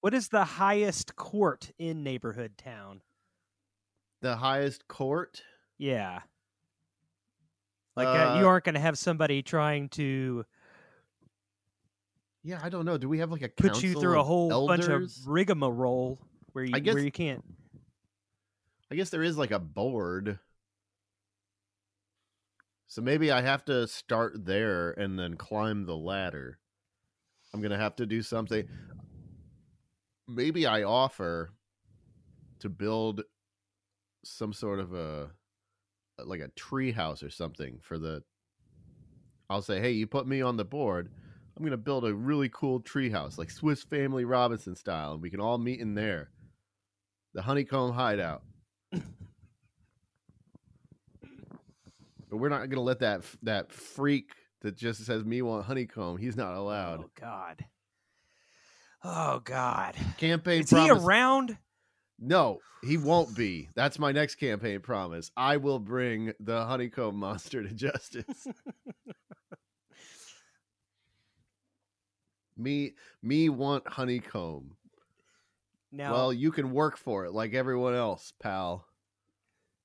[0.00, 3.02] What is the highest court in neighborhood town?
[4.22, 5.42] The highest court.
[5.78, 6.20] Yeah.
[7.96, 10.44] Like uh, you Uh, aren't going to have somebody trying to
[12.42, 12.96] Yeah, I don't know.
[12.96, 15.22] Do we have like a put you through a whole bunch of elders?
[15.26, 16.18] rigmarole
[16.52, 17.44] where you guess- where you can't.
[18.92, 20.38] I guess there is like a board.
[22.88, 26.58] So maybe I have to start there and then climb the ladder.
[27.54, 28.68] I'm going to have to do something.
[30.30, 31.52] Maybe I offer
[32.60, 33.22] to build
[34.24, 35.30] some sort of a
[36.24, 38.22] like a tree house or something for the
[39.48, 41.10] I'll say, "Hey, you put me on the board.
[41.56, 45.22] I'm going to build a really cool tree house like Swiss Family Robinson style and
[45.22, 46.30] we can all meet in there."
[47.34, 48.42] The honeycomb hideout.
[52.30, 56.16] But we're not going to let that that freak that just says me want honeycomb.
[56.18, 57.00] He's not allowed.
[57.00, 57.64] Oh God.
[59.02, 59.94] Oh God.
[60.18, 60.86] Campaign Is promise.
[61.02, 61.56] he around?
[62.18, 63.68] No, he won't be.
[63.74, 65.30] That's my next campaign promise.
[65.36, 68.46] I will bring the honeycomb monster to justice.
[72.56, 74.76] me me want honeycomb.
[75.92, 78.86] Now, Well, you can work for it like everyone else, pal.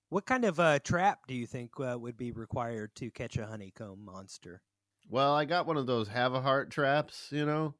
[0.09, 3.47] what kind of uh, trap do you think uh, would be required to catch a
[3.47, 4.61] honeycomb monster?
[5.09, 7.73] Well, I got one of those Havahart traps, you know?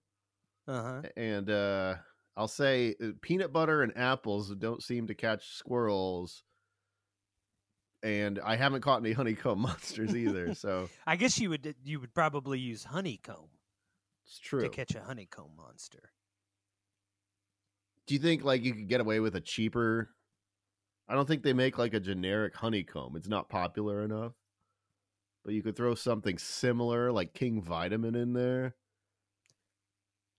[0.67, 1.01] Uh huh.
[1.15, 1.95] and uh
[2.37, 6.43] I'll say uh, peanut butter and apples don't seem to catch squirrels.
[8.03, 12.13] And I haven't caught any honeycomb monsters either, so I guess you would you would
[12.13, 13.49] probably use honeycomb
[14.25, 14.61] it's true.
[14.61, 16.11] to catch a honeycomb monster.
[18.07, 20.09] Do you think like you could get away with a cheaper?
[21.07, 23.15] I don't think they make like a generic honeycomb.
[23.15, 24.33] It's not popular enough.
[25.43, 28.75] But you could throw something similar like King Vitaman in there.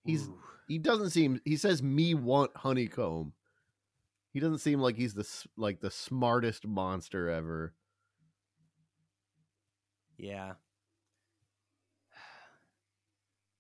[0.07, 0.43] He's Ooh.
[0.69, 3.35] he doesn't seem he says me want honeycomb.
[4.33, 7.75] He doesn't seem like he's the like the smartest monster ever.
[10.19, 10.57] yeah.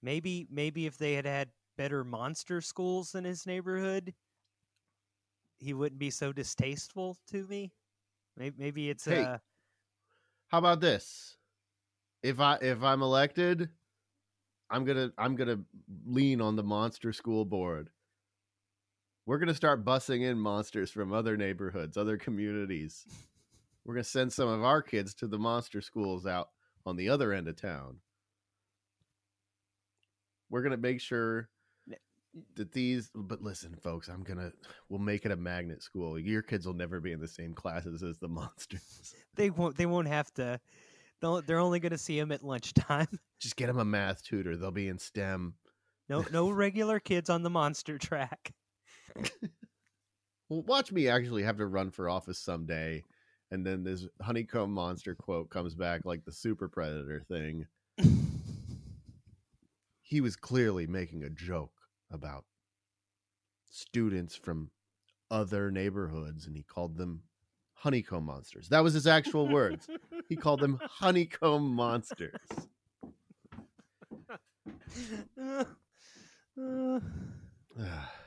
[0.02, 4.14] Maybe maybe if they had had better monster schools in his neighborhood,
[5.58, 7.72] he wouldn't be so distasteful to me.
[8.36, 9.38] Maybe, maybe it's Hey, uh
[10.48, 11.38] How about this?
[12.22, 13.70] If I if I'm elected,
[14.70, 15.60] I'm gonna I'm gonna
[16.06, 17.90] lean on the monster school board.
[19.24, 23.06] We're gonna start bussing in monsters from other neighborhoods, other communities.
[23.84, 26.48] We're gonna send some of our kids to the monster schools out
[26.84, 27.98] on the other end of town.
[30.50, 31.48] We're gonna make sure
[32.56, 34.52] that these but listen folks i'm gonna
[34.90, 38.02] we'll make it a magnet school your kids will never be in the same classes
[38.02, 40.60] as the monsters they won't they won't have to.
[41.26, 43.08] They'll, they're only going to see him at lunchtime.
[43.40, 45.54] just get him a math tutor they'll be in stem
[46.08, 48.52] No no regular kids on the monster track.
[50.48, 53.02] well watch me actually have to run for office someday
[53.50, 57.66] and then this honeycomb monster quote comes back like the super predator thing
[60.02, 61.72] he was clearly making a joke
[62.12, 62.44] about
[63.68, 64.70] students from
[65.28, 67.22] other neighborhoods and he called them
[67.76, 69.88] honeycomb monsters that was his actual words
[70.28, 72.40] he called them honeycomb monsters.